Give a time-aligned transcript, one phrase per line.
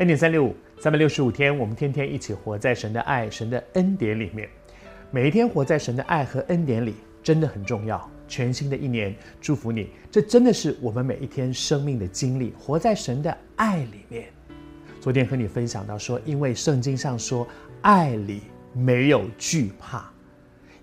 [0.00, 4.48] 恩典三六五，三百六十五天，我们天天一起活在神的爱、神的恩典里面。
[5.10, 8.10] 每一天活在神的爱和恩典里，真的很重要。
[8.26, 9.90] 全新的一年，祝福你！
[10.10, 14.24] 这真的是我们每一天生命的经历，活在神的爱里面。
[15.02, 17.46] 昨天和你分享到说，因为圣经上说，
[17.82, 18.40] 爱里
[18.72, 20.10] 没有惧怕，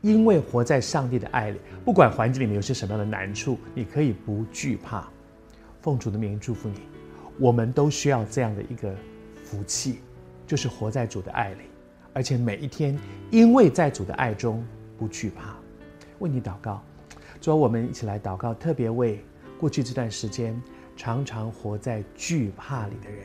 [0.00, 5.06] 因为活在上帝的爱里，不管环境里面有些什么样的难处，你可以不惧怕。
[5.82, 6.76] 奉主的名祝福你，
[7.38, 8.94] 我们都需要这样的一个
[9.44, 10.00] 福气，
[10.46, 11.62] 就是活在主的爱里，
[12.12, 12.96] 而且每一天
[13.30, 14.64] 因为在主的爱中
[14.98, 15.56] 不惧怕。
[16.18, 16.82] 为你祷告，
[17.40, 19.24] 主，我们一起来祷告，特别为
[19.58, 20.60] 过去这段时间
[20.96, 23.24] 常常活在惧怕里的人，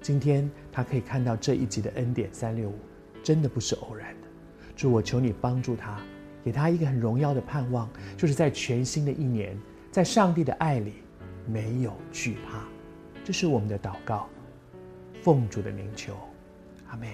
[0.00, 2.78] 今天他可以看到这一集的恩典三六五，
[3.22, 4.28] 真的不是偶然的。
[4.74, 6.00] 主，我求你帮助他，
[6.42, 9.56] 给他一个很荣耀的盼望，就是在全新的一年，
[9.90, 10.94] 在上帝的爱里。
[11.48, 12.64] 没有惧怕，
[13.26, 14.28] 这是我们的祷告，
[15.20, 16.14] 奉主的名求，
[16.88, 17.08] 阿门。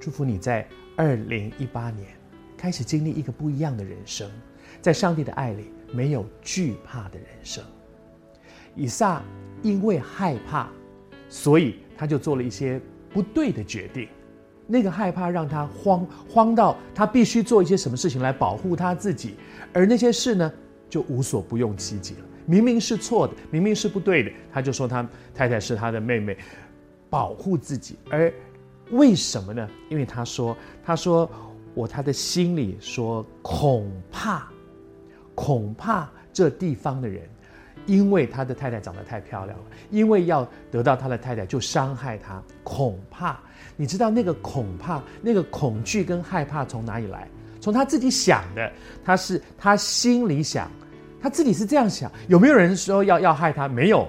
[0.00, 2.08] 祝福你在二零一八年
[2.56, 4.28] 开始经历一个不一样的人生，
[4.82, 7.62] 在上帝的爱里没有惧怕的人生。
[8.74, 9.22] 以撒
[9.62, 10.68] 因为害怕，
[11.28, 12.80] 所以他就做了一些
[13.12, 14.08] 不对的决定，
[14.66, 19.36] 那个害怕让他慌，慌到他必须做一些什么事情来保护他自己，
[19.72, 20.52] 而那些事呢，
[20.88, 22.24] 就无所不用其极了。
[22.46, 26.36] 明明是错的，明明是不对的，他就说他太太是他的妹妹，
[27.08, 27.96] 保护自己。
[28.10, 28.32] 而
[28.90, 29.68] 为什么呢？
[29.88, 31.30] 因为他说，他说
[31.74, 34.48] 我他的心里说恐怕，
[35.34, 37.22] 恐怕这地方的人，
[37.86, 43.38] 因为他的太太长得太漂亮了，因为要得到他的太太就伤害他，恐怕。
[43.76, 47.28] 你知道那个恐怕，那个恐惧跟害怕从哪里来？
[47.60, 48.72] 从他自己想的，
[49.04, 50.70] 他是他心里想。
[51.22, 53.68] 他自己是这样想，有没有人说要要害他？
[53.68, 54.08] 没有。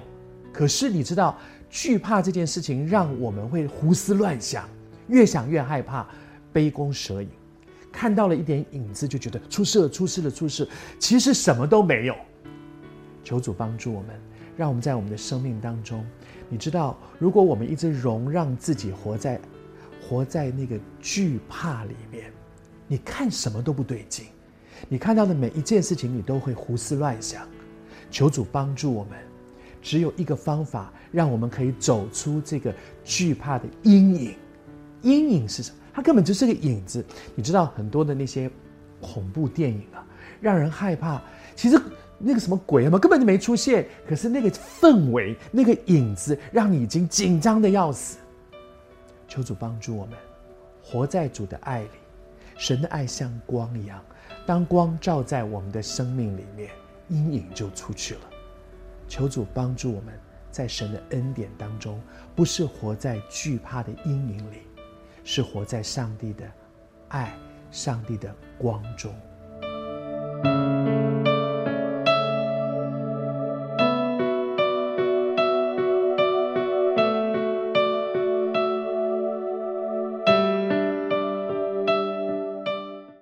[0.53, 1.37] 可是你知道，
[1.69, 4.67] 惧怕这件事情让我们会胡思乱想，
[5.07, 6.07] 越想越害怕，
[6.53, 7.29] 杯弓蛇影。
[7.91, 10.67] 看到了一点影子，就觉得出事了，出事了，出事。
[10.97, 12.15] 其实什么都没有。
[13.23, 14.09] 求主帮助我们，
[14.55, 16.05] 让我们在我们的生命当中，
[16.49, 19.39] 你知道，如果我们一直容让自己活在
[20.01, 22.31] 活在那个惧怕里面，
[22.87, 24.25] 你看什么都不对劲。
[24.89, 27.47] 你看到的每一件事情，你都会胡思乱想。
[28.09, 29.17] 求主帮助我们，
[29.81, 34.35] 只有一个方法，让我们可以走出这个惧怕的阴影。
[35.01, 35.77] 阴影是什么？
[35.93, 37.03] 它根本就是个影子。
[37.35, 38.51] 你知道很多的那些
[38.99, 40.05] 恐怖电影啊，
[40.41, 41.21] 让人害怕。
[41.55, 41.81] 其实
[42.17, 43.87] 那个什么鬼嘛，根本就没出现。
[44.07, 48.17] 可是那个氛围，那个影子，让你已经紧张的要死。
[49.27, 50.15] 求主帮助我们，
[50.83, 51.89] 活在主的爱里。
[52.61, 53.99] 神的爱像光一样。
[54.45, 56.69] 当光照在我们的生命里面，
[57.09, 58.21] 阴影就出去了。
[59.07, 60.13] 求主帮助我们，
[60.51, 61.99] 在神的恩典当中，
[62.35, 64.67] 不是活在惧怕的阴影里，
[65.23, 66.45] 是活在上帝的
[67.07, 67.35] 爱、
[67.71, 69.11] 上帝的光中。